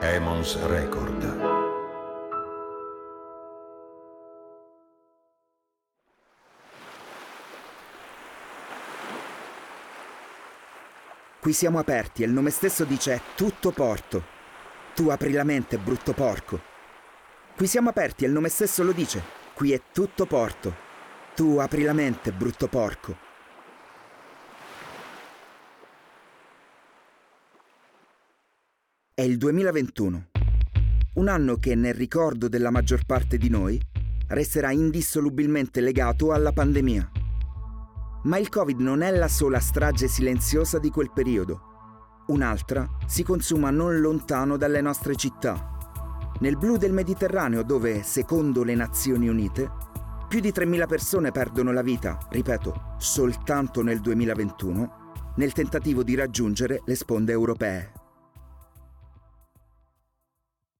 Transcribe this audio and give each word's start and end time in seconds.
Emons 0.00 0.56
Record. 0.68 1.38
Qui 11.40 11.52
siamo 11.52 11.80
aperti 11.80 12.22
e 12.22 12.26
il 12.26 12.32
nome 12.32 12.50
stesso 12.50 12.84
dice 12.84 13.20
tutto 13.34 13.72
porto. 13.72 14.22
Tu 14.94 15.08
apri 15.08 15.32
la 15.32 15.42
mente, 15.42 15.78
brutto 15.78 16.12
porco. 16.12 16.60
Qui 17.56 17.66
siamo 17.66 17.88
aperti 17.88 18.22
e 18.22 18.28
il 18.28 18.32
nome 18.32 18.50
stesso 18.50 18.84
lo 18.84 18.92
dice. 18.92 19.20
Qui 19.52 19.72
è 19.72 19.82
tutto 19.92 20.26
porto. 20.26 20.76
Tu 21.34 21.58
apri 21.58 21.82
la 21.82 21.92
mente, 21.92 22.30
brutto 22.30 22.68
porco. 22.68 23.27
È 29.18 29.22
il 29.22 29.36
2021. 29.36 30.26
Un 31.14 31.26
anno 31.26 31.56
che 31.56 31.74
nel 31.74 31.92
ricordo 31.92 32.48
della 32.48 32.70
maggior 32.70 33.04
parte 33.04 33.36
di 33.36 33.48
noi 33.48 33.76
resterà 34.28 34.70
indissolubilmente 34.70 35.80
legato 35.80 36.30
alla 36.30 36.52
pandemia. 36.52 37.10
Ma 38.22 38.38
il 38.38 38.48
Covid 38.48 38.78
non 38.78 39.02
è 39.02 39.10
la 39.10 39.26
sola 39.26 39.58
strage 39.58 40.06
silenziosa 40.06 40.78
di 40.78 40.90
quel 40.90 41.10
periodo. 41.12 42.22
Un'altra 42.28 42.88
si 43.08 43.24
consuma 43.24 43.70
non 43.70 43.98
lontano 43.98 44.56
dalle 44.56 44.80
nostre 44.80 45.16
città, 45.16 46.36
nel 46.38 46.56
blu 46.56 46.76
del 46.76 46.92
Mediterraneo 46.92 47.64
dove, 47.64 48.04
secondo 48.04 48.62
le 48.62 48.76
Nazioni 48.76 49.26
Unite, 49.26 49.68
più 50.28 50.38
di 50.38 50.52
3.000 50.52 50.86
persone 50.86 51.32
perdono 51.32 51.72
la 51.72 51.82
vita, 51.82 52.24
ripeto, 52.30 52.94
soltanto 52.98 53.82
nel 53.82 53.98
2021, 53.98 55.32
nel 55.34 55.52
tentativo 55.52 56.04
di 56.04 56.14
raggiungere 56.14 56.82
le 56.84 56.94
sponde 56.94 57.32
europee. 57.32 57.97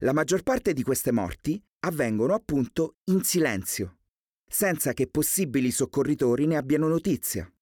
La 0.03 0.13
maggior 0.13 0.45
parte 0.45 0.75
di 0.75 0.85
queste 0.85 1.11
morti 1.11 1.61
avvengono 1.81 2.33
appunto 2.33 2.99
in 3.07 3.25
silenzio, 3.25 3.99
senza 4.47 4.93
che 4.93 5.09
possibili 5.09 5.73
soccorritori 5.73 6.47
ne 6.47 6.57
abbiano 6.57 6.87
notizia. 6.87 7.53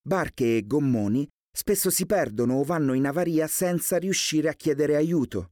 Barche 0.00 0.58
e 0.58 0.66
gommoni 0.66 1.28
spesso 1.50 1.90
si 1.90 2.06
perdono 2.06 2.54
o 2.54 2.62
vanno 2.62 2.94
in 2.94 3.04
avaria 3.04 3.48
senza 3.48 3.96
riuscire 3.96 4.48
a 4.48 4.54
chiedere 4.54 4.94
aiuto. 4.94 5.50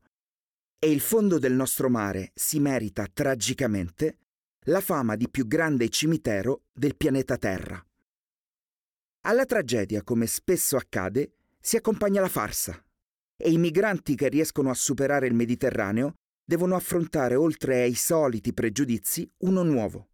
E 0.78 0.88
il 0.88 1.00
fondo 1.00 1.40
del 1.40 1.52
nostro 1.52 1.90
mare 1.90 2.30
si 2.34 2.60
merita 2.60 3.08
tragicamente 3.12 4.18
la 4.66 4.80
fama 4.80 5.16
di 5.16 5.28
più 5.28 5.48
grande 5.48 5.88
cimitero 5.88 6.62
del 6.72 6.96
pianeta 6.96 7.38
Terra. 7.38 7.84
Alla 9.22 9.44
tragedia, 9.44 10.04
come 10.04 10.28
spesso 10.28 10.76
accade, 10.76 11.32
si 11.58 11.76
accompagna 11.76 12.20
la 12.20 12.28
farsa 12.28 12.80
e 13.42 13.50
i 13.50 13.56
migranti 13.56 14.14
che 14.14 14.28
riescono 14.28 14.68
a 14.68 14.74
superare 14.74 15.26
il 15.26 15.34
Mediterraneo 15.34 16.16
devono 16.44 16.74
affrontare 16.74 17.36
oltre 17.36 17.80
ai 17.80 17.94
soliti 17.94 18.52
pregiudizi 18.52 19.28
uno 19.38 19.62
nuovo, 19.62 20.10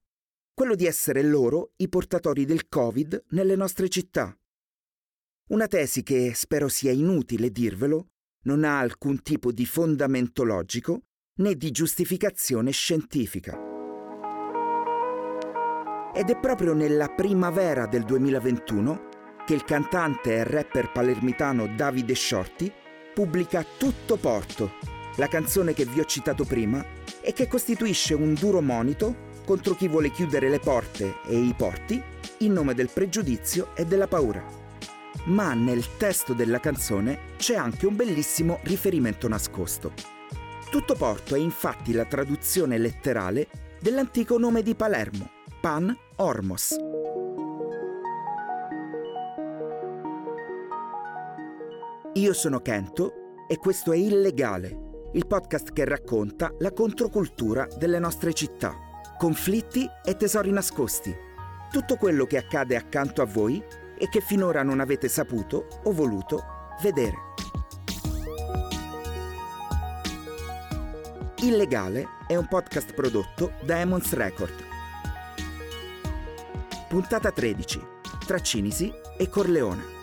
quello 0.55 0.77
di 0.77 0.87
essere 0.87 1.23
loro 1.23 1.73
i 1.77 1.89
portatori 1.89 2.45
del 2.45 2.69
Covid 2.69 3.25
nelle 3.31 3.57
nostre 3.57 3.89
città. 3.89 4.37
Una 5.49 5.67
tesi 5.67 6.03
che, 6.03 6.33
spero 6.35 6.69
sia 6.69 6.93
inutile 6.93 7.51
dirvelo, 7.51 8.09
non 8.45 8.63
ha 8.63 8.79
alcun 8.79 9.23
tipo 9.23 9.51
di 9.51 9.67
fondamento 9.67 10.45
logico 10.45 11.03
né 11.39 11.57
di 11.57 11.71
giustificazione 11.73 12.71
scientifica. 12.71 13.59
Ed 16.15 16.31
è 16.31 16.39
proprio 16.39 16.75
nella 16.75 17.09
primavera 17.09 17.87
del 17.87 18.05
2021 18.05 19.09
che 19.45 19.55
il 19.55 19.65
cantante 19.65 20.35
e 20.35 20.45
rapper 20.45 20.93
palermitano 20.93 21.75
Davide 21.75 22.15
Shorty 22.15 22.73
pubblica 23.17 23.65
Tutto 23.79 24.19
Porto, 24.19 24.73
la 25.17 25.27
canzone 25.27 25.73
che 25.73 25.87
vi 25.87 26.01
ho 26.01 26.05
citato 26.05 26.45
prima 26.45 26.85
e 27.23 27.33
che 27.33 27.49
costituisce 27.49 28.13
un 28.13 28.35
duro 28.35 28.61
monito 28.61 29.33
contro 29.47 29.75
chi 29.75 29.89
vuole 29.89 30.11
chiudere 30.11 30.51
le 30.51 30.59
porte 30.59 31.15
e 31.27 31.39
i 31.39 31.55
porti 31.57 32.03
in 32.41 32.53
nome 32.53 32.75
del 32.75 32.91
pregiudizio 32.93 33.75
e 33.75 33.87
della 33.87 34.07
paura. 34.07 34.45
Ma 35.29 35.55
nel 35.55 35.97
testo 35.97 36.35
della 36.35 36.61
canzone 36.61 37.21
c'è 37.39 37.55
anche 37.55 37.87
un 37.87 37.97
bellissimo 37.97 38.59
riferimento 38.65 39.29
nascosto. 39.29 39.95
Tutto 40.69 40.95
Porto 40.95 41.35
è 41.35 41.39
infatti 41.39 41.93
la 41.93 42.05
traduzione 42.05 42.77
letterale 42.77 43.49
dell'antico 43.81 44.37
nome 44.37 44.63
di 44.63 44.75
Palermo, 44.75 45.31
Pan 45.59 45.97
Ormos. 46.17 47.26
Io 52.17 52.33
sono 52.33 52.61
Kento 52.61 53.45
e 53.47 53.59
questo 53.59 53.93
è 53.93 53.97
Illegale, 53.97 55.11
il 55.13 55.27
podcast 55.27 55.75
che 55.75 55.85
racconta 55.85 56.51
la 56.61 56.73
controcultura 56.73 57.69
delle 57.77 57.99
nostre 57.99 58.33
città, 58.33 58.75
conflitti 59.19 59.87
e 60.03 60.17
tesori 60.17 60.51
nascosti, 60.51 61.15
tutto 61.71 61.97
quello 61.97 62.25
che 62.25 62.39
accade 62.39 62.75
accanto 62.75 63.21
a 63.21 63.27
voi 63.27 63.63
e 63.99 64.09
che 64.09 64.23
finora 64.23 64.63
non 64.63 64.81
avete 64.81 65.09
saputo 65.09 65.67
o 65.85 65.93
voluto 65.93 66.43
vedere. 66.81 67.17
Illegale 71.43 72.07
è 72.27 72.35
un 72.35 72.49
podcast 72.49 72.95
prodotto 72.95 73.53
da 73.63 73.79
Emons 73.79 74.15
Record. 74.15 74.55
Puntata 76.89 77.31
13. 77.31 77.79
Tra 78.27 78.41
Cinisi 78.41 78.91
e 79.19 79.29
Corleone. 79.29 79.96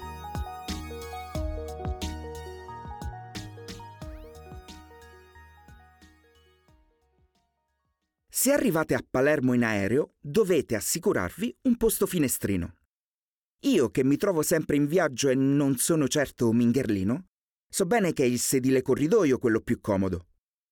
Se 8.43 8.51
arrivate 8.51 8.93
a 8.93 9.01
Palermo 9.09 9.53
in 9.53 9.63
aereo, 9.63 10.15
dovete 10.19 10.75
assicurarvi 10.75 11.59
un 11.61 11.77
posto 11.77 12.05
finestrino. 12.05 12.75
Io, 13.61 13.89
che 13.89 14.03
mi 14.03 14.17
trovo 14.17 14.41
sempre 14.41 14.75
in 14.75 14.85
viaggio 14.85 15.29
e 15.29 15.33
non 15.33 15.77
sono 15.77 16.09
certo 16.09 16.51
mingherlino, 16.51 17.27
so 17.69 17.85
bene 17.85 18.11
che 18.11 18.23
è 18.23 18.25
il 18.25 18.39
sedile 18.39 18.81
corridoio 18.81 19.37
quello 19.37 19.61
più 19.61 19.79
comodo. 19.79 20.27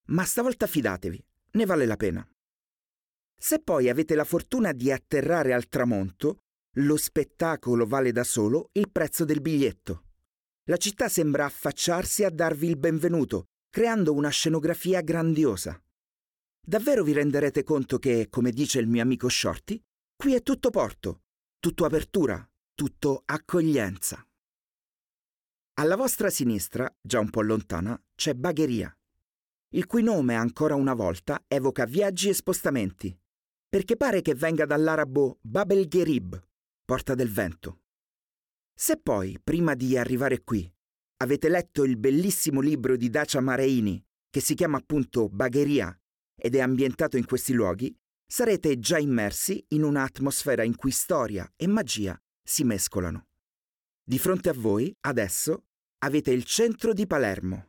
Ma 0.07 0.25
stavolta 0.25 0.68
fidatevi, 0.68 1.25
ne 1.51 1.65
vale 1.65 1.85
la 1.85 1.95
pena. 1.95 2.29
Se 3.38 3.59
poi 3.59 3.88
avete 3.88 4.15
la 4.15 4.25
fortuna 4.25 4.74
di 4.74 4.91
atterrare 4.91 5.53
al 5.53 5.69
tramonto, 5.69 6.39
lo 6.74 6.97
spettacolo 6.97 7.85
vale 7.85 8.12
da 8.12 8.25
solo 8.25 8.67
il 8.74 8.91
prezzo 8.91 9.24
del 9.24 9.39
biglietto. 9.39 10.07
La 10.65 10.75
città 10.75 11.07
sembra 11.07 11.45
affacciarsi 11.45 12.25
a 12.25 12.31
darvi 12.31 12.67
il 12.67 12.77
benvenuto, 12.77 13.45
creando 13.69 14.13
una 14.13 14.27
scenografia 14.27 15.00
grandiosa. 15.00 15.81
Davvero 16.63 17.04
vi 17.04 17.13
renderete 17.13 17.63
conto 17.63 17.98
che, 17.98 18.28
come 18.30 18.52
dice 18.52 18.80
il 18.80 18.88
mio 18.88 19.02
amico 19.02 19.28
Shorty, 19.28 19.81
qui 20.16 20.36
è 20.36 20.44
tutto 20.44 20.69
porto, 20.69 21.24
tutto 21.60 21.86
apertura, 21.86 22.48
tutto 22.75 23.24
accoglienza. 23.25 24.25
Alla 25.75 25.96
vostra 25.96 26.30
sinistra, 26.30 26.94
già 27.02 27.19
un 27.19 27.30
po' 27.30 27.42
lontana, 27.42 28.00
c'è 28.16 28.34
Bagheria, 28.34 28.96
il 29.74 29.86
cui 29.86 30.04
nome 30.04 30.36
ancora 30.36 30.75
una 30.75 30.94
volta 30.94 31.44
evoca 31.48 31.86
viaggi 31.86 32.30
e 32.30 32.34
spostamenti, 32.34 33.18
perché 33.68 33.96
pare 33.96 34.22
che 34.22 34.36
venga 34.36 34.66
dall'arabo 34.66 35.40
Babel 35.42 35.88
Gherib, 35.88 36.40
porta 36.84 37.16
del 37.16 37.31
vento. 37.31 37.81
Se 38.74 38.98
poi, 38.98 39.40
prima 39.42 39.74
di 39.74 39.98
arrivare 39.98 40.44
qui, 40.44 40.72
avete 41.18 41.50
letto 41.50 41.84
il 41.84 41.98
bellissimo 41.98 42.62
libro 42.62 42.98
di 42.98 43.10
Dacia 43.10 43.40
Mareini, 43.40 44.04
che 44.30 44.40
si 44.42 44.56
chiama 44.56 44.78
appunto 44.78 45.30
Bagheria 45.30 45.96
ed 46.41 46.55
è 46.55 46.59
ambientato 46.59 47.17
in 47.17 47.25
questi 47.25 47.53
luoghi, 47.53 47.95
sarete 48.25 48.79
già 48.79 48.97
immersi 48.97 49.63
in 49.69 49.83
un'atmosfera 49.83 50.63
in 50.63 50.75
cui 50.75 50.91
storia 50.91 51.47
e 51.55 51.67
magia 51.67 52.19
si 52.41 52.63
mescolano. 52.63 53.27
Di 54.03 54.17
fronte 54.17 54.49
a 54.49 54.53
voi, 54.53 54.95
adesso, 55.01 55.65
avete 55.99 56.31
il 56.31 56.43
centro 56.43 56.93
di 56.93 57.05
Palermo. 57.05 57.67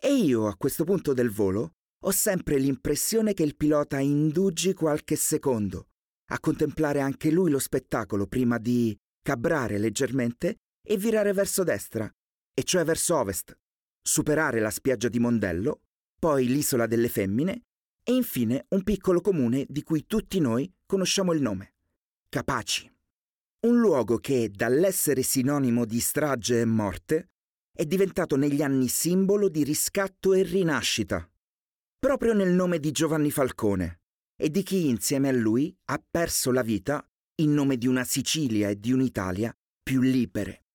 E 0.00 0.14
io, 0.14 0.46
a 0.46 0.56
questo 0.56 0.84
punto 0.84 1.12
del 1.12 1.30
volo, 1.30 1.74
ho 2.04 2.10
sempre 2.10 2.58
l'impressione 2.58 3.34
che 3.34 3.42
il 3.42 3.56
pilota 3.56 3.98
indugi 3.98 4.74
qualche 4.74 5.14
secondo 5.14 5.88
a 6.30 6.40
contemplare 6.40 7.00
anche 7.00 7.30
lui 7.30 7.50
lo 7.50 7.58
spettacolo 7.58 8.26
prima 8.26 8.58
di 8.58 8.96
cabrare 9.22 9.78
leggermente 9.78 10.56
e 10.82 10.96
virare 10.96 11.32
verso 11.32 11.62
destra, 11.62 12.10
e 12.52 12.62
cioè 12.62 12.84
verso 12.84 13.16
ovest, 13.16 13.56
superare 14.02 14.60
la 14.60 14.70
spiaggia 14.70 15.08
di 15.08 15.18
Mondello, 15.18 15.82
poi 16.18 16.46
l'isola 16.46 16.86
delle 16.86 17.08
femmine 17.08 17.62
e 18.08 18.14
infine 18.14 18.66
un 18.68 18.84
piccolo 18.84 19.20
comune 19.20 19.66
di 19.68 19.82
cui 19.82 20.06
tutti 20.06 20.38
noi 20.38 20.72
conosciamo 20.86 21.32
il 21.32 21.42
nome, 21.42 21.74
Capaci. 22.28 22.88
Un 23.66 23.80
luogo 23.80 24.18
che, 24.18 24.48
dall'essere 24.48 25.22
sinonimo 25.22 25.84
di 25.84 25.98
strage 25.98 26.60
e 26.60 26.64
morte, 26.64 27.30
è 27.72 27.84
diventato 27.84 28.36
negli 28.36 28.62
anni 28.62 28.86
simbolo 28.86 29.48
di 29.48 29.64
riscatto 29.64 30.34
e 30.34 30.42
rinascita, 30.42 31.28
proprio 31.98 32.32
nel 32.32 32.52
nome 32.52 32.78
di 32.78 32.92
Giovanni 32.92 33.32
Falcone 33.32 34.02
e 34.36 34.50
di 34.50 34.62
chi 34.62 34.86
insieme 34.88 35.30
a 35.30 35.32
lui 35.32 35.76
ha 35.86 36.00
perso 36.08 36.52
la 36.52 36.62
vita 36.62 37.04
in 37.36 37.54
nome 37.54 37.76
di 37.76 37.88
una 37.88 38.04
Sicilia 38.04 38.68
e 38.68 38.78
di 38.78 38.92
un'Italia 38.92 39.52
più 39.82 40.00
libere. 40.00 40.65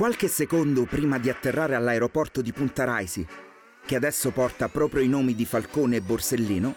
Qualche 0.00 0.28
secondo 0.28 0.84
prima 0.84 1.18
di 1.18 1.28
atterrare 1.28 1.74
all'aeroporto 1.74 2.40
di 2.40 2.54
Punta 2.54 2.84
Raisi, 2.84 3.26
che 3.84 3.96
adesso 3.96 4.30
porta 4.30 4.70
proprio 4.70 5.02
i 5.02 5.08
nomi 5.08 5.34
di 5.34 5.44
Falcone 5.44 5.96
e 5.96 6.00
Borsellino, 6.00 6.74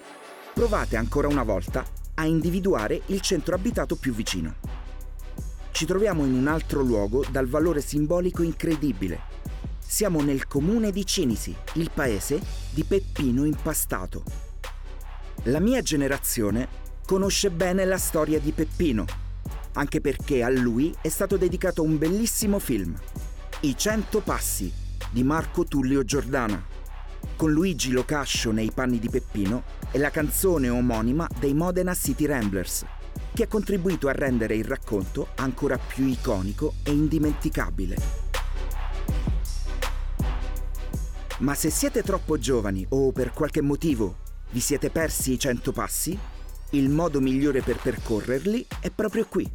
provate 0.53 0.97
ancora 0.97 1.29
una 1.29 1.43
volta 1.43 1.85
a 2.15 2.25
individuare 2.25 3.01
il 3.05 3.21
centro 3.21 3.55
abitato 3.55 3.95
più 3.95 4.13
vicino. 4.13 4.55
Ci 5.71 5.85
troviamo 5.85 6.25
in 6.25 6.33
un 6.33 6.47
altro 6.47 6.81
luogo 6.81 7.23
dal 7.31 7.47
valore 7.47 7.79
simbolico 7.79 8.43
incredibile. 8.43 9.21
Siamo 9.79 10.21
nel 10.21 10.45
comune 10.45 10.91
di 10.91 11.05
Cinisi, 11.05 11.55
il 11.75 11.91
paese 11.93 12.41
di 12.71 12.83
Peppino 12.83 13.45
Impastato. 13.45 14.21
La 15.43 15.61
mia 15.61 15.81
generazione 15.81 16.67
conosce 17.05 17.49
bene 17.51 17.85
la 17.85 17.97
storia 17.97 18.41
di 18.41 18.51
Peppino, 18.51 19.22
anche 19.73 20.01
perché 20.01 20.43
a 20.43 20.49
lui 20.49 20.93
è 21.01 21.09
stato 21.09 21.37
dedicato 21.37 21.83
un 21.83 21.97
bellissimo 21.97 22.59
film, 22.59 22.95
I 23.61 23.75
Cento 23.77 24.21
Passi, 24.21 24.71
di 25.09 25.23
Marco 25.23 25.63
Tullio 25.63 26.03
Giordana, 26.03 26.63
con 27.35 27.51
Luigi 27.51 27.91
Locascio 27.91 28.51
nei 28.51 28.71
panni 28.71 28.99
di 28.99 29.09
Peppino 29.09 29.63
e 29.91 29.97
la 29.97 30.09
canzone 30.09 30.69
omonima 30.69 31.27
dei 31.39 31.53
Modena 31.53 31.93
City 31.93 32.25
Ramblers, 32.25 32.85
che 33.33 33.43
ha 33.43 33.47
contribuito 33.47 34.07
a 34.07 34.11
rendere 34.11 34.55
il 34.55 34.65
racconto 34.65 35.29
ancora 35.35 35.77
più 35.77 36.05
iconico 36.05 36.75
e 36.83 36.91
indimenticabile. 36.91 38.21
Ma 41.39 41.55
se 41.55 41.69
siete 41.69 42.03
troppo 42.03 42.37
giovani 42.37 42.85
o 42.89 43.11
per 43.11 43.31
qualche 43.31 43.61
motivo 43.61 44.17
vi 44.51 44.59
siete 44.59 44.91
persi 44.91 45.33
i 45.33 45.39
cento 45.39 45.71
passi, 45.71 46.17
il 46.71 46.89
modo 46.89 47.19
migliore 47.19 47.61
per 47.61 47.77
percorrerli 47.77 48.65
è 48.79 48.89
proprio 48.91 49.25
qui, 49.25 49.49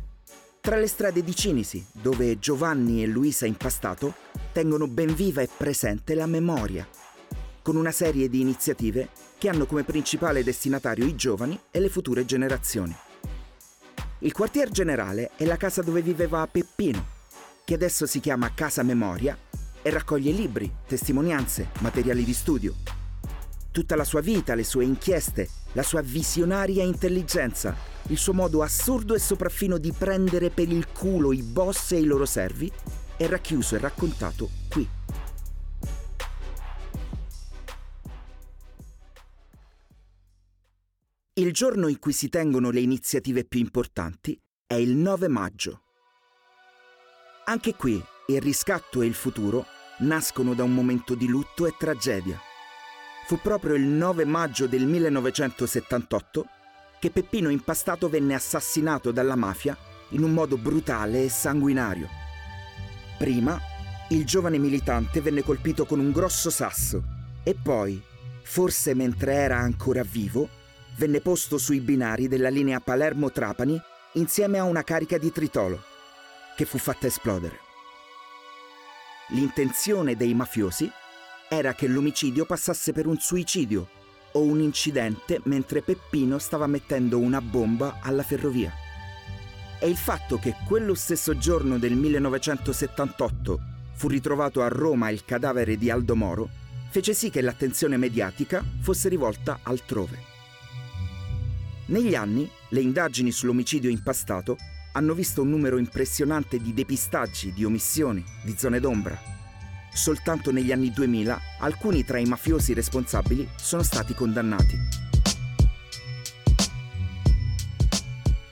tra 0.68 0.76
le 0.76 0.86
strade 0.86 1.24
di 1.24 1.34
Cinisi, 1.34 1.82
dove 1.92 2.38
Giovanni 2.38 3.02
e 3.02 3.06
Luisa 3.06 3.46
Impastato 3.46 4.12
tengono 4.52 4.86
ben 4.86 5.14
viva 5.14 5.40
e 5.40 5.48
presente 5.48 6.14
la 6.14 6.26
memoria, 6.26 6.86
con 7.62 7.74
una 7.76 7.90
serie 7.90 8.28
di 8.28 8.42
iniziative 8.42 9.08
che 9.38 9.48
hanno 9.48 9.64
come 9.64 9.82
principale 9.82 10.44
destinatario 10.44 11.06
i 11.06 11.14
giovani 11.14 11.58
e 11.70 11.80
le 11.80 11.88
future 11.88 12.26
generazioni. 12.26 12.94
Il 14.18 14.32
quartier 14.32 14.68
generale 14.68 15.30
è 15.36 15.46
la 15.46 15.56
casa 15.56 15.80
dove 15.80 16.02
viveva 16.02 16.46
Peppino, 16.46 17.02
che 17.64 17.72
adesso 17.72 18.04
si 18.04 18.20
chiama 18.20 18.52
Casa 18.52 18.82
Memoria 18.82 19.38
e 19.80 19.88
raccoglie 19.88 20.32
libri, 20.32 20.70
testimonianze, 20.86 21.70
materiali 21.78 22.24
di 22.24 22.34
studio. 22.34 22.74
Tutta 23.70 23.96
la 23.96 24.04
sua 24.04 24.20
vita, 24.20 24.54
le 24.54 24.64
sue 24.64 24.84
inchieste, 24.84 25.48
la 25.78 25.84
sua 25.84 26.02
visionaria 26.02 26.82
intelligenza, 26.82 27.76
il 28.08 28.18
suo 28.18 28.32
modo 28.32 28.64
assurdo 28.64 29.14
e 29.14 29.20
sopraffino 29.20 29.78
di 29.78 29.92
prendere 29.92 30.50
per 30.50 30.68
il 30.68 30.88
culo 30.88 31.32
i 31.32 31.40
boss 31.40 31.92
e 31.92 32.00
i 32.00 32.04
loro 32.04 32.26
servi, 32.26 32.68
è 33.16 33.28
racchiuso 33.28 33.76
e 33.76 33.78
raccontato 33.78 34.50
qui. 34.68 34.88
Il 41.34 41.52
giorno 41.52 41.86
in 41.86 42.00
cui 42.00 42.12
si 42.12 42.28
tengono 42.28 42.70
le 42.70 42.80
iniziative 42.80 43.44
più 43.44 43.60
importanti 43.60 44.36
è 44.66 44.74
il 44.74 44.96
9 44.96 45.28
maggio. 45.28 45.82
Anche 47.44 47.76
qui 47.76 48.02
il 48.26 48.40
riscatto 48.40 49.00
e 49.00 49.06
il 49.06 49.14
futuro 49.14 49.64
nascono 49.98 50.54
da 50.54 50.64
un 50.64 50.74
momento 50.74 51.14
di 51.14 51.28
lutto 51.28 51.68
e 51.68 51.74
tragedia. 51.78 52.47
Fu 53.28 53.38
proprio 53.42 53.74
il 53.74 53.82
9 53.82 54.24
maggio 54.24 54.66
del 54.66 54.86
1978 54.86 56.46
che 56.98 57.10
Peppino 57.10 57.50
Impastato 57.50 58.08
venne 58.08 58.32
assassinato 58.32 59.12
dalla 59.12 59.36
mafia 59.36 59.76
in 60.12 60.22
un 60.22 60.32
modo 60.32 60.56
brutale 60.56 61.24
e 61.24 61.28
sanguinario. 61.28 62.08
Prima, 63.18 63.60
il 64.08 64.24
giovane 64.24 64.56
militante 64.56 65.20
venne 65.20 65.42
colpito 65.42 65.84
con 65.84 65.98
un 65.98 66.10
grosso 66.10 66.48
sasso 66.48 67.02
e 67.42 67.54
poi, 67.54 68.02
forse 68.44 68.94
mentre 68.94 69.34
era 69.34 69.58
ancora 69.58 70.02
vivo, 70.02 70.48
venne 70.96 71.20
posto 71.20 71.58
sui 71.58 71.80
binari 71.80 72.28
della 72.28 72.48
linea 72.48 72.80
Palermo-Trapani 72.80 73.78
insieme 74.12 74.56
a 74.56 74.64
una 74.64 74.82
carica 74.82 75.18
di 75.18 75.30
tritolo, 75.30 75.82
che 76.56 76.64
fu 76.64 76.78
fatta 76.78 77.06
esplodere. 77.06 77.58
L'intenzione 79.32 80.16
dei 80.16 80.32
mafiosi 80.32 80.90
era 81.48 81.74
che 81.74 81.86
l'omicidio 81.86 82.44
passasse 82.44 82.92
per 82.92 83.06
un 83.06 83.18
suicidio 83.18 83.88
o 84.32 84.42
un 84.42 84.60
incidente 84.60 85.40
mentre 85.44 85.82
Peppino 85.82 86.38
stava 86.38 86.66
mettendo 86.66 87.18
una 87.18 87.40
bomba 87.40 87.98
alla 88.02 88.22
ferrovia. 88.22 88.72
E 89.80 89.88
il 89.88 89.96
fatto 89.96 90.38
che 90.38 90.54
quello 90.66 90.94
stesso 90.94 91.38
giorno 91.38 91.78
del 91.78 91.94
1978 91.94 93.60
fu 93.94 94.08
ritrovato 94.08 94.62
a 94.62 94.68
Roma 94.68 95.10
il 95.10 95.24
cadavere 95.24 95.76
di 95.76 95.90
Aldo 95.90 96.14
Moro 96.14 96.48
fece 96.90 97.14
sì 97.14 97.30
che 97.30 97.40
l'attenzione 97.40 97.96
mediatica 97.96 98.64
fosse 98.80 99.08
rivolta 99.08 99.60
altrove. 99.62 100.36
Negli 101.86 102.14
anni, 102.14 102.48
le 102.70 102.80
indagini 102.80 103.30
sull'omicidio 103.30 103.88
impastato 103.88 104.56
hanno 104.92 105.14
visto 105.14 105.42
un 105.42 105.48
numero 105.48 105.78
impressionante 105.78 106.58
di 106.58 106.74
depistaggi, 106.74 107.52
di 107.52 107.64
omissioni, 107.64 108.22
di 108.44 108.54
zone 108.58 108.80
d'ombra. 108.80 109.37
Soltanto 109.92 110.50
negli 110.52 110.72
anni 110.72 110.90
2000 110.90 111.40
alcuni 111.60 112.04
tra 112.04 112.18
i 112.18 112.24
mafiosi 112.24 112.74
responsabili 112.74 113.48
sono 113.56 113.82
stati 113.82 114.14
condannati. 114.14 114.78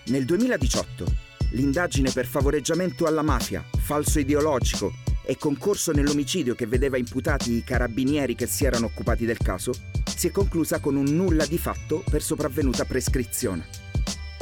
Nel 0.06 0.24
2018, 0.24 1.04
l'indagine 1.50 2.10
per 2.12 2.26
favoreggiamento 2.26 3.06
alla 3.06 3.22
mafia, 3.22 3.64
falso 3.78 4.18
ideologico 4.18 4.92
e 5.24 5.36
concorso 5.36 5.92
nell'omicidio 5.92 6.54
che 6.54 6.66
vedeva 6.66 6.96
imputati 6.96 7.52
i 7.52 7.64
carabinieri 7.64 8.34
che 8.36 8.46
si 8.46 8.64
erano 8.64 8.86
occupati 8.86 9.26
del 9.26 9.38
caso 9.38 9.72
si 10.16 10.28
è 10.28 10.30
conclusa 10.30 10.78
con 10.78 10.96
un 10.96 11.14
nulla 11.14 11.44
di 11.44 11.58
fatto 11.58 12.02
per 12.08 12.22
sopravvenuta 12.22 12.86
prescrizione. 12.86 13.66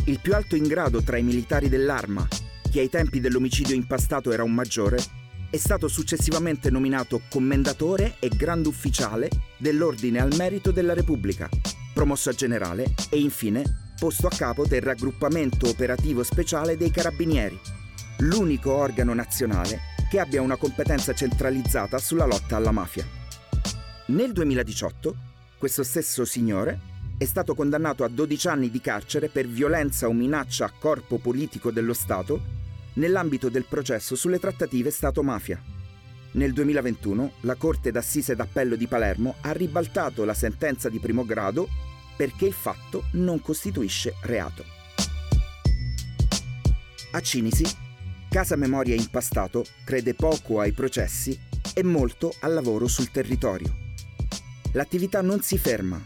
Il 0.04 0.20
più 0.20 0.34
alto 0.34 0.54
in 0.54 0.68
grado 0.68 1.02
tra 1.02 1.16
i 1.16 1.22
militari 1.22 1.68
dell'arma, 1.68 2.28
che 2.70 2.80
ai 2.80 2.88
tempi 2.88 3.18
dell'omicidio 3.18 3.74
impastato 3.74 4.30
era 4.30 4.44
un 4.44 4.52
maggiore, 4.52 4.98
è 5.54 5.56
stato 5.56 5.86
successivamente 5.86 6.68
nominato 6.68 7.22
commendatore 7.30 8.16
e 8.18 8.28
grande 8.28 8.66
ufficiale 8.66 9.28
dell'Ordine 9.56 10.20
al 10.20 10.34
Merito 10.36 10.72
della 10.72 10.94
Repubblica, 10.94 11.48
promosso 11.92 12.28
a 12.28 12.32
generale 12.32 12.92
e 13.08 13.20
infine 13.20 13.92
posto 13.96 14.26
a 14.26 14.34
capo 14.36 14.66
del 14.66 14.82
raggruppamento 14.82 15.68
operativo 15.68 16.24
speciale 16.24 16.76
dei 16.76 16.90
Carabinieri, 16.90 17.56
l'unico 18.18 18.72
organo 18.72 19.14
nazionale 19.14 19.78
che 20.10 20.18
abbia 20.18 20.42
una 20.42 20.56
competenza 20.56 21.12
centralizzata 21.12 21.98
sulla 21.98 22.26
lotta 22.26 22.56
alla 22.56 22.72
mafia. 22.72 23.06
Nel 24.06 24.32
2018 24.32 25.16
questo 25.56 25.84
stesso 25.84 26.24
signore 26.24 26.80
è 27.16 27.24
stato 27.26 27.54
condannato 27.54 28.02
a 28.02 28.08
12 28.08 28.48
anni 28.48 28.70
di 28.70 28.80
carcere 28.80 29.28
per 29.28 29.46
violenza 29.46 30.08
o 30.08 30.12
minaccia 30.12 30.64
a 30.64 30.72
corpo 30.76 31.18
politico 31.18 31.70
dello 31.70 31.94
Stato 31.94 32.53
nell'ambito 32.94 33.48
del 33.48 33.64
processo 33.68 34.16
sulle 34.16 34.38
trattative 34.38 34.90
Stato-mafia. 34.90 35.62
Nel 36.32 36.52
2021 36.52 37.32
la 37.42 37.54
Corte 37.54 37.90
d'Assise 37.90 38.34
d'Appello 38.34 38.74
di 38.76 38.86
Palermo 38.86 39.36
ha 39.42 39.52
ribaltato 39.52 40.24
la 40.24 40.34
sentenza 40.34 40.88
di 40.88 40.98
primo 40.98 41.24
grado 41.24 41.68
perché 42.16 42.46
il 42.46 42.52
fatto 42.52 43.04
non 43.12 43.40
costituisce 43.40 44.14
reato. 44.22 44.64
A 47.12 47.20
Cinisi, 47.20 47.64
Casa 48.28 48.56
Memoria 48.56 48.96
Impastato 48.96 49.64
crede 49.84 50.14
poco 50.14 50.58
ai 50.58 50.72
processi 50.72 51.38
e 51.72 51.84
molto 51.84 52.34
al 52.40 52.52
lavoro 52.52 52.88
sul 52.88 53.10
territorio. 53.12 53.82
L'attività 54.72 55.22
non 55.22 55.40
si 55.40 55.56
ferma 55.56 56.02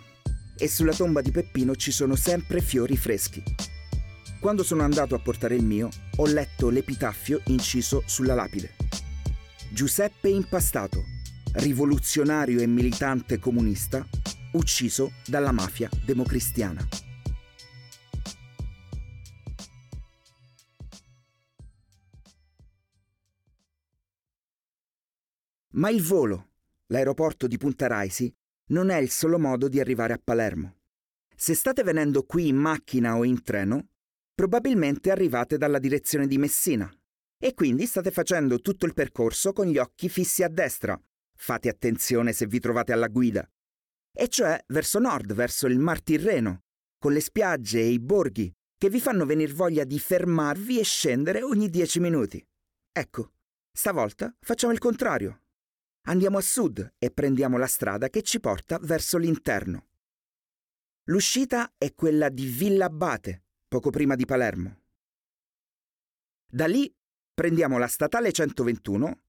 e 0.55 0.69
sulla 0.69 0.93
tomba 0.93 1.23
di 1.23 1.31
Peppino 1.31 1.75
ci 1.77 1.91
sono 1.91 2.17
sempre 2.17 2.61
fiori 2.61 2.97
freschi. 2.99 3.43
Quando 4.41 4.63
sono 4.63 4.85
andato 4.85 5.17
a 5.17 5.19
portare 5.19 5.57
il 5.57 5.65
mio, 5.65 5.89
ho 6.17 6.27
letto 6.27 6.71
l'epitaffio 6.71 7.43
inciso 7.47 8.05
sulla 8.07 8.35
lapide. 8.35 8.77
Giuseppe 9.73 10.29
Impastato, 10.29 11.03
rivoluzionario 11.55 12.61
e 12.61 12.67
militante 12.69 13.41
comunista, 13.41 14.07
ucciso 14.53 15.11
dalla 15.27 15.51
mafia 15.51 15.91
democristiana. 16.05 16.87
Ma 25.71 25.91
il 25.91 26.03
volo, 26.03 26.51
l'aeroporto 26.87 27.49
di 27.49 27.57
Punta 27.57 27.89
Raisi, 27.89 28.33
non 28.67 28.91
è 28.91 28.99
il 28.99 29.11
solo 29.11 29.41
modo 29.41 29.69
di 29.69 29.81
arrivare 29.81 30.13
a 30.13 30.21
Palermo. 30.23 30.77
Se 31.35 31.55
state 31.55 31.83
venendo 31.83 32.23
qui 32.23 32.47
in 32.47 32.57
macchina 32.57 33.17
o 33.17 33.25
in 33.25 33.43
treno, 33.43 33.89
probabilmente 34.39 35.11
arrivate 35.11 35.59
dalla 35.59 35.81
direzione 35.81 36.29
di 36.29 36.39
Messina 36.39 36.89
e 37.41 37.55
quindi 37.55 37.87
state 37.87 38.13
facendo 38.13 38.61
tutto 38.61 38.87
il 38.87 38.95
percorso 38.95 39.53
con 39.53 39.67
gli 39.67 39.79
occhi 39.79 40.09
fissi 40.09 40.45
a 40.45 40.49
destra. 40.49 40.97
Fate 41.37 41.69
attenzione 41.69 42.33
se 42.33 42.47
vi 42.47 42.61
trovate 42.61 42.93
alla 42.93 43.09
guida. 43.09 43.45
E 44.13 44.29
cioè 44.29 44.57
verso 44.69 45.01
nord, 45.01 45.35
verso 45.35 45.67
il 45.67 45.81
Mar 45.81 46.01
Tirreno, 46.01 46.61
con 47.01 47.13
le 47.13 47.19
spiagge 47.19 47.81
e 47.81 47.89
i 47.89 47.99
borghi 47.99 48.55
che 48.79 48.89
vi 48.89 49.01
fanno 49.01 49.27
venir 49.27 49.53
voglia 49.53 49.83
di 49.83 49.99
fermarvi 49.99 50.79
e 50.79 50.85
scendere 50.85 51.43
ogni 51.43 51.69
dieci 51.69 51.99
minuti. 51.99 52.41
Ecco, 52.93 53.33
stavolta 53.73 54.33
facciamo 54.39 54.73
il 54.73 54.79
contrario. 54.79 55.43
Andiamo 56.07 56.39
a 56.39 56.43
sud 56.43 56.95
e 56.97 57.11
prendiamo 57.11 57.59
la 57.59 57.67
strada 57.67 58.09
che 58.09 58.23
ci 58.23 58.39
porta 58.39 58.79
verso 58.83 59.19
l'interno. 59.19 59.89
L'uscita 61.07 61.73
è 61.77 61.93
quella 61.93 62.29
di 62.29 62.45
Villa 62.47 62.85
Abate, 62.85 63.43
poco 63.69 63.91
prima 63.91 64.17
di 64.17 64.25
Palermo. 64.25 64.81
Da 66.51 66.67
lì 66.67 66.93
prendiamo 67.35 67.77
la 67.77 67.87
statale 67.87 68.33
121 68.33 69.21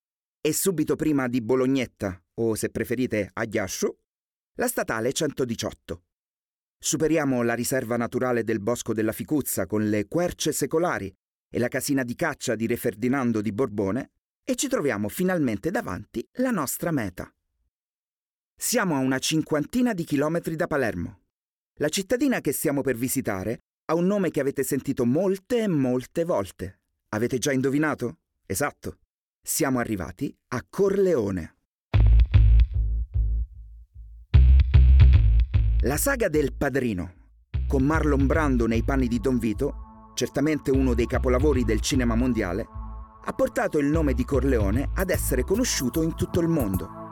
e 0.41 0.53
subito 0.53 0.96
prima 0.96 1.27
di 1.27 1.41
Bolognetta, 1.41 2.24
o 2.36 2.55
se 2.55 2.69
preferite 2.69 3.29
Agliascio, 3.34 3.98
la 4.55 4.67
statale 4.67 5.12
118. 5.12 6.03
Superiamo 6.81 7.43
la 7.43 7.53
riserva 7.53 7.98
naturale 7.98 8.46
del 8.46 8.62
Bosco 8.62 8.93
della 8.93 9.12
Ficuzza 9.12 9.65
con 9.65 9.89
le 9.89 10.08
querce 10.08 10.53
secolari 10.53 11.13
e 11.50 11.60
la 11.60 11.67
casina 11.67 12.03
di 12.03 12.15
caccia 12.15 12.55
di 12.55 12.65
Re 12.65 12.77
Ferdinando 12.77 13.41
di 13.41 13.51
Borbone 13.51 14.12
e 14.46 14.55
ci 14.55 14.69
troviamo 14.69 15.10
finalmente 15.10 15.72
davanti 15.72 16.25
la 16.36 16.51
nostra 16.51 16.91
meta. 16.91 17.29
Siamo 18.55 18.96
a 18.96 19.00
una 19.00 19.19
cinquantina 19.19 19.93
di 19.93 20.05
chilometri 20.05 20.55
da 20.55 20.67
Palermo. 20.67 21.24
La 21.75 21.89
cittadina 21.89 22.39
che 22.39 22.53
stiamo 22.53 22.81
per 22.81 22.96
visitare 22.96 23.63
ha 23.89 23.96
un 23.96 24.05
nome 24.05 24.29
che 24.29 24.39
avete 24.39 24.62
sentito 24.63 25.03
molte 25.03 25.63
e 25.63 25.67
molte 25.67 26.24
volte. 26.24 26.81
Avete 27.10 27.39
già 27.39 27.51
indovinato? 27.51 28.17
Esatto. 28.46 28.98
Siamo 29.41 29.79
arrivati 29.79 30.36
a 30.50 30.63
Corleone. 30.69 31.55
La 35.81 35.98
saga 35.98 36.27
del 36.27 36.53
Padrino, 36.53 37.13
con 37.67 37.81
Marlon 37.81 38.27
Brando 38.27 38.67
nei 38.67 38.84
panni 38.84 39.08
di 39.08 39.19
Don 39.19 39.39
Vito, 39.39 40.12
certamente 40.13 40.69
uno 40.69 40.93
dei 40.93 41.08
capolavori 41.08 41.63
del 41.63 41.79
cinema 41.79 42.13
mondiale, 42.13 42.67
ha 43.24 43.34
portato 43.34 43.79
il 43.79 43.88
nome 43.88 44.13
di 44.13 44.24
Corleone 44.24 44.91
ad 44.93 45.10
essere 45.10 45.43
conosciuto 45.43 46.03
in 46.03 46.13
tutto 46.13 46.41
il 46.41 46.48
mondo. 46.48 47.10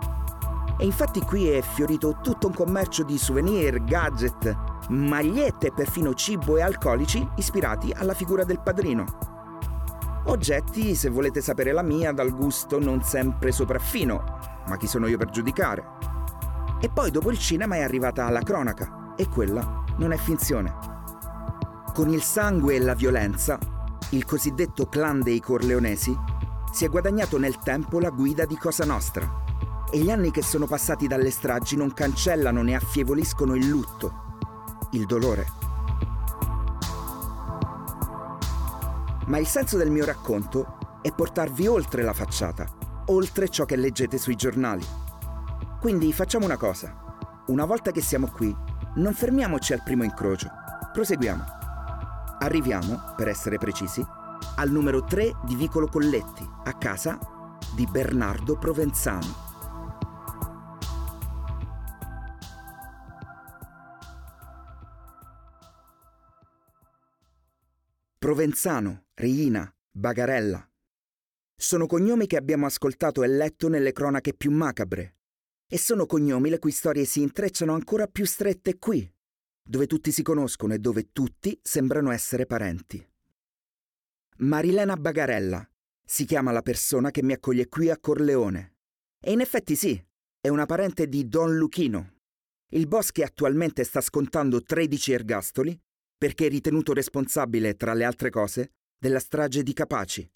E 0.78 0.86
infatti 0.86 1.22
qui 1.22 1.50
è 1.50 1.60
fiorito 1.64 2.20
tutto 2.22 2.46
un 2.46 2.54
commercio 2.54 3.04
di 3.04 3.18
souvenir, 3.18 3.84
gadget, 3.84 4.67
magliette 4.90 5.68
e 5.68 5.74
perfino 5.74 6.14
cibo 6.14 6.58
e 6.58 6.62
alcolici 6.62 7.28
ispirati 7.36 7.92
alla 7.96 8.14
figura 8.14 8.44
del 8.44 8.60
padrino. 8.60 9.06
Oggetti, 10.26 10.96
se 10.96 11.10
volete 11.10 11.42
sapere 11.42 11.72
la 11.72 11.82
mia, 11.82 12.12
dal 12.12 12.34
gusto 12.36 12.80
non 12.80 13.04
sempre 13.04 13.52
sopraffino, 13.52 14.24
ma 14.68 14.78
chi 14.78 14.88
sono 14.88 15.08
io 15.08 15.18
per 15.18 15.30
giudicare? 15.30 15.86
E 16.82 16.90
poi 16.90 17.12
dopo 17.12 17.32
il 17.32 17.40
cinema 17.40 17.76
è 17.76 17.82
arrivata 17.82 18.30
la 18.30 18.42
cronaca, 18.42 19.14
e 19.16 19.28
quella 19.30 19.84
non 19.98 20.12
è 20.12 20.18
finzione. 20.18 20.74
Con 21.94 22.10
il 22.10 22.22
sangue 22.22 22.76
e 22.76 22.80
la 22.80 22.94
violenza 22.94 23.58
il 24.12 24.24
cosiddetto 24.26 24.88
clan 24.88 25.22
dei 25.22 25.42
Corleonesi, 25.42 26.16
si 26.72 26.86
è 26.86 26.90
guadagnato 26.90 27.38
nel 27.38 27.58
tempo 27.58 28.00
la 28.00 28.10
guida 28.10 28.46
di 28.46 28.56
Cosa 28.56 28.86
Nostra 28.86 29.44
e 29.90 30.00
gli 30.00 30.10
anni 30.10 30.32
che 30.32 30.42
sono 30.42 30.66
passati 30.66 31.08
dalle 31.08 31.32
stragi 31.32 31.76
non 31.76 31.94
cancellano 31.94 32.62
né 32.62 32.76
affievoliscono 32.76 33.56
il 33.56 33.68
lutto, 33.68 34.27
il 34.92 35.06
dolore. 35.06 35.46
Ma 39.28 39.38
il 39.38 39.48
senso 39.48 39.78
del 39.78 39.92
mio 39.92 40.06
racconto 40.06 40.78
è 41.02 41.12
portarvi 41.12 41.68
oltre 41.68 42.04
la 42.04 42.14
facciata, 42.14 42.66
oltre 43.08 43.50
ciò 43.50 43.66
che 43.66 43.76
leggete 43.76 44.18
sui 44.18 44.36
giornali. 44.36 44.86
Quindi 45.80 46.12
facciamo 46.14 46.46
una 46.46 46.58
cosa. 46.58 47.06
Una 47.48 47.66
volta 47.66 47.92
che 47.92 48.02
siamo 48.02 48.28
qui, 48.28 48.56
non 48.96 49.14
fermiamoci 49.14 49.74
al 49.74 49.84
primo 49.84 50.04
incrocio, 50.04 50.50
proseguiamo. 50.92 51.44
Arriviamo, 52.40 53.14
per 53.16 53.28
essere 53.28 53.58
precisi, 53.58 54.06
al 54.56 54.70
numero 54.70 55.04
3 55.04 55.38
di 55.44 55.56
Vicolo 55.56 55.88
Colletti, 55.88 56.48
a 56.64 56.74
casa 56.74 57.18
di 57.74 57.86
Bernardo 57.86 58.58
Provenzano. 58.58 59.47
Provenzano, 68.28 69.06
Reina, 69.14 69.74
Bagarella. 69.90 70.70
Sono 71.56 71.86
cognomi 71.86 72.28
che 72.28 72.36
abbiamo 72.36 72.66
ascoltato 72.66 73.24
e 73.24 73.28
letto 73.28 73.70
nelle 73.70 73.94
cronache 73.94 74.34
più 74.34 74.52
macabre. 74.52 75.20
E 75.66 75.78
sono 75.78 76.06
cognomi 76.06 76.50
le 76.50 76.60
cui 76.60 76.72
storie 76.72 77.06
si 77.06 77.22
intrecciano 77.22 77.74
ancora 77.74 78.06
più 78.08 78.26
strette 78.26 78.80
qui, 78.80 79.10
dove 79.64 79.88
tutti 79.88 80.12
si 80.12 80.24
conoscono 80.24 80.74
e 80.74 80.80
dove 80.80 81.14
tutti 81.14 81.58
sembrano 81.64 82.12
essere 82.12 82.46
parenti. 82.46 83.02
Marilena 84.40 84.98
Bagarella 84.98 85.66
si 86.04 86.26
chiama 86.26 86.52
la 86.52 86.62
persona 86.62 87.12
che 87.12 87.24
mi 87.24 87.32
accoglie 87.32 87.70
qui 87.70 87.90
a 87.90 87.98
Corleone. 87.98 88.76
E 89.22 89.32
in 89.32 89.40
effetti 89.40 89.78
sì, 89.78 90.06
è 90.42 90.50
una 90.50 90.66
parente 90.66 91.08
di 91.08 91.30
Don 91.30 91.56
Luchino, 91.56 92.16
il 92.72 92.88
boss 92.90 93.12
che 93.12 93.24
attualmente 93.24 93.86
sta 93.86 94.02
scontando 94.02 94.62
13 94.62 95.14
ergastoli 95.14 95.82
perché 96.18 96.48
è 96.48 96.50
ritenuto 96.50 96.94
responsabile, 96.94 97.76
tra 97.76 97.94
le 97.94 98.04
altre 98.04 98.30
cose, 98.30 98.72
della 98.98 99.20
strage 99.20 99.64
di 99.64 99.74
Capaci 99.74 100.28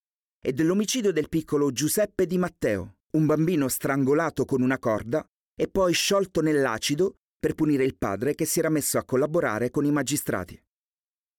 e 0.44 0.54
dell'omicidio 0.54 1.12
del 1.12 1.30
piccolo 1.30 1.72
Giuseppe 1.72 2.26
Di 2.26 2.38
Matteo, 2.38 2.98
un 3.12 3.26
bambino 3.26 3.68
strangolato 3.68 4.46
con 4.46 4.62
una 4.62 4.80
corda 4.80 5.26
e 5.56 5.68
poi 5.68 5.94
sciolto 5.94 6.42
nell'acido 6.42 7.18
per 7.40 7.56
punire 7.56 7.84
il 7.84 7.98
padre 7.98 8.36
che 8.36 8.46
si 8.46 8.60
era 8.60 8.70
messo 8.70 8.98
a 8.98 9.04
collaborare 9.04 9.70
con 9.70 9.86
i 9.86 9.92
magistrati. 9.92 10.60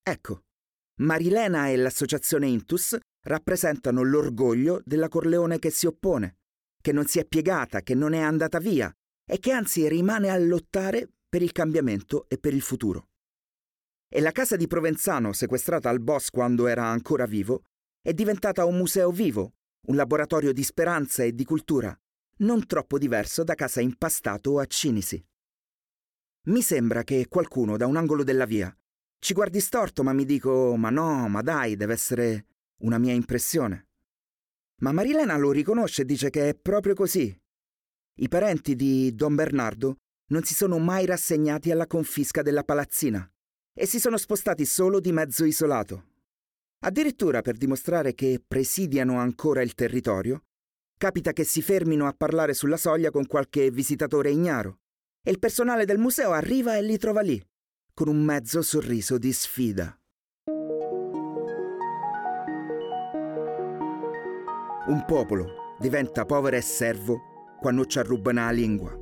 Ecco, 0.02 0.42
Marilena 1.00 1.68
e 1.68 1.76
l'associazione 1.76 2.48
Intus 2.48 2.96
rappresentano 3.24 4.02
l'orgoglio 4.02 4.82
della 4.84 5.08
Corleone 5.08 5.58
che 5.58 5.70
si 5.70 5.86
oppone, 5.86 6.38
che 6.80 6.92
non 6.92 7.06
si 7.06 7.18
è 7.18 7.24
piegata, 7.24 7.82
che 7.82 7.94
non 7.94 8.12
è 8.12 8.20
andata 8.20 8.58
via 8.58 8.92
e 9.24 9.38
che 9.38 9.52
anzi 9.52 9.88
rimane 9.88 10.28
a 10.28 10.36
lottare 10.36 11.08
per 11.28 11.42
il 11.42 11.52
cambiamento 11.52 12.26
e 12.28 12.38
per 12.38 12.52
il 12.52 12.62
futuro. 12.62 13.11
E 14.14 14.20
la 14.20 14.30
casa 14.30 14.56
di 14.56 14.66
Provenzano, 14.66 15.32
sequestrata 15.32 15.88
al 15.88 15.98
boss 15.98 16.28
quando 16.28 16.66
era 16.66 16.84
ancora 16.84 17.24
vivo, 17.24 17.62
è 18.02 18.12
diventata 18.12 18.66
un 18.66 18.76
museo 18.76 19.10
vivo, 19.10 19.54
un 19.86 19.96
laboratorio 19.96 20.52
di 20.52 20.62
speranza 20.62 21.22
e 21.22 21.32
di 21.32 21.46
cultura, 21.46 21.98
non 22.40 22.66
troppo 22.66 22.98
diverso 22.98 23.42
da 23.42 23.54
casa 23.54 23.80
impastato 23.80 24.58
a 24.58 24.66
Cinisi. 24.66 25.24
Mi 26.48 26.60
sembra 26.60 27.04
che 27.04 27.26
qualcuno 27.26 27.78
da 27.78 27.86
un 27.86 27.96
angolo 27.96 28.22
della 28.22 28.44
via 28.44 28.76
ci 29.18 29.32
guardi 29.32 29.60
storto, 29.60 30.02
ma 30.02 30.12
mi 30.12 30.26
dico: 30.26 30.76
Ma 30.76 30.90
no, 30.90 31.26
ma 31.28 31.40
dai, 31.40 31.74
deve 31.76 31.94
essere 31.94 32.44
una 32.82 32.98
mia 32.98 33.14
impressione. 33.14 33.86
Ma 34.80 34.92
Marilena 34.92 35.38
lo 35.38 35.52
riconosce 35.52 36.02
e 36.02 36.04
dice 36.04 36.28
che 36.28 36.50
è 36.50 36.54
proprio 36.54 36.92
così. 36.92 37.34
I 38.16 38.28
parenti 38.28 38.76
di 38.76 39.14
Don 39.14 39.34
Bernardo 39.34 40.00
non 40.32 40.42
si 40.42 40.52
sono 40.52 40.78
mai 40.78 41.06
rassegnati 41.06 41.70
alla 41.70 41.86
confisca 41.86 42.42
della 42.42 42.62
palazzina 42.62 43.26
e 43.74 43.86
si 43.86 43.98
sono 43.98 44.16
spostati 44.16 44.64
solo 44.64 45.00
di 45.00 45.12
mezzo 45.12 45.44
isolato. 45.44 46.10
Addirittura 46.84 47.42
per 47.42 47.56
dimostrare 47.56 48.14
che 48.14 48.42
presidiano 48.46 49.18
ancora 49.18 49.62
il 49.62 49.74
territorio, 49.74 50.44
capita 50.98 51.32
che 51.32 51.44
si 51.44 51.62
fermino 51.62 52.06
a 52.06 52.14
parlare 52.16 52.54
sulla 52.54 52.76
soglia 52.76 53.10
con 53.10 53.26
qualche 53.26 53.70
visitatore 53.70 54.30
ignaro 54.30 54.78
e 55.22 55.30
il 55.30 55.38
personale 55.38 55.84
del 55.84 55.98
museo 55.98 56.32
arriva 56.32 56.76
e 56.76 56.82
li 56.82 56.98
trova 56.98 57.20
lì, 57.20 57.40
con 57.94 58.08
un 58.08 58.22
mezzo 58.22 58.62
sorriso 58.62 59.18
di 59.18 59.32
sfida. 59.32 59.96
un 64.86 65.04
popolo 65.04 65.76
diventa 65.78 66.24
povero 66.24 66.56
e 66.56 66.60
servo 66.60 67.56
quando 67.60 67.84
ci 67.86 67.98
arrubano 67.98 68.44
la 68.44 68.50
lingua. 68.50 68.98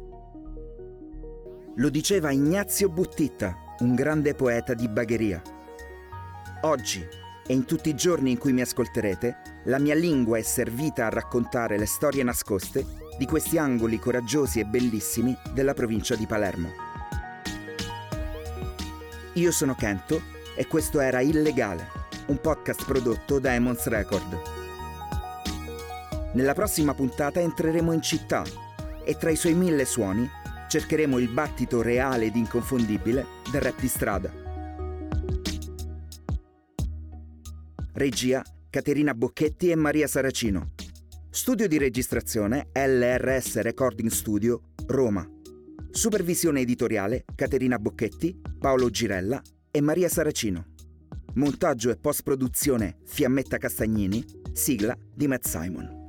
Lo 1.76 1.88
diceva 1.88 2.30
Ignazio 2.30 2.90
Buttitta, 2.90 3.56
un 3.80 3.94
grande 3.94 4.34
poeta 4.34 4.74
di 4.74 4.88
bagheria. 4.88 5.40
Oggi 6.62 7.06
e 7.46 7.52
in 7.54 7.64
tutti 7.64 7.88
i 7.88 7.94
giorni 7.96 8.30
in 8.30 8.38
cui 8.38 8.52
mi 8.52 8.60
ascolterete, 8.60 9.36
la 9.64 9.78
mia 9.78 9.94
lingua 9.94 10.36
è 10.36 10.42
servita 10.42 11.06
a 11.06 11.08
raccontare 11.08 11.78
le 11.78 11.86
storie 11.86 12.22
nascoste 12.22 12.84
di 13.18 13.24
questi 13.24 13.56
angoli 13.56 13.98
coraggiosi 13.98 14.60
e 14.60 14.66
bellissimi 14.66 15.36
della 15.54 15.72
provincia 15.72 16.14
di 16.14 16.26
Palermo. 16.26 16.68
Io 19.34 19.50
sono 19.50 19.74
Kento 19.74 20.20
e 20.54 20.66
questo 20.66 21.00
era 21.00 21.20
Illegale, 21.20 21.88
un 22.26 22.38
podcast 22.38 22.84
prodotto 22.84 23.38
da 23.38 23.54
Emons 23.54 23.86
Record. 23.86 24.42
Nella 26.34 26.52
prossima 26.52 26.92
puntata 26.92 27.40
entreremo 27.40 27.92
in 27.92 28.02
città 28.02 28.44
e 29.02 29.16
tra 29.16 29.30
i 29.30 29.36
suoi 29.36 29.54
mille 29.54 29.86
suoni 29.86 30.28
cercheremo 30.68 31.18
il 31.18 31.28
battito 31.28 31.80
reale 31.80 32.26
ed 32.26 32.36
inconfondibile 32.36 33.38
del 33.50 33.60
rap 33.60 33.80
di 33.80 33.88
strada. 33.88 34.32
Regia 37.92 38.42
Caterina 38.70 39.14
Bocchetti 39.14 39.70
e 39.70 39.74
Maria 39.74 40.06
Saracino. 40.06 40.72
Studio 41.28 41.66
di 41.66 41.76
registrazione 41.76 42.68
LRS 42.72 43.60
Recording 43.60 44.08
Studio, 44.08 44.62
Roma. 44.86 45.28
Supervisione 45.90 46.60
editoriale 46.60 47.24
Caterina 47.34 47.78
Bocchetti, 47.78 48.40
Paolo 48.58 48.90
Girella 48.90 49.42
e 49.70 49.80
Maria 49.80 50.08
Saracino. 50.08 50.66
Montaggio 51.34 51.90
e 51.90 51.96
post-produzione 51.96 52.98
Fiammetta 53.04 53.58
Castagnini, 53.58 54.24
sigla 54.52 54.96
di 55.14 55.26
Matt 55.26 55.46
Simon. 55.46 55.99